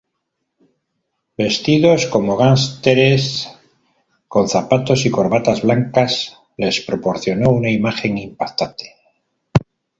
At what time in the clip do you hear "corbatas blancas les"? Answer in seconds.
5.11-6.81